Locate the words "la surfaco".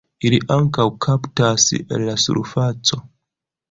2.11-3.05